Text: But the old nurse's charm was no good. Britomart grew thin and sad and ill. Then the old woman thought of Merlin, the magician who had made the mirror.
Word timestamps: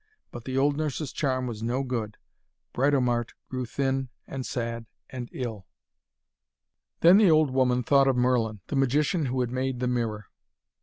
But 0.31 0.45
the 0.45 0.57
old 0.57 0.77
nurse's 0.77 1.11
charm 1.11 1.45
was 1.45 1.61
no 1.61 1.83
good. 1.83 2.17
Britomart 2.73 3.33
grew 3.49 3.65
thin 3.67 4.09
and 4.25 4.47
sad 4.47 4.87
and 5.11 5.29
ill. 5.31 5.67
Then 7.01 7.17
the 7.17 7.29
old 7.29 7.51
woman 7.51 7.83
thought 7.83 8.07
of 8.07 8.17
Merlin, 8.17 8.61
the 8.65 8.75
magician 8.75 9.27
who 9.27 9.41
had 9.41 9.51
made 9.51 9.79
the 9.79 9.85
mirror. 9.87 10.25